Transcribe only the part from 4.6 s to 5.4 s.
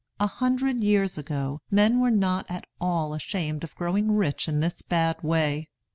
bad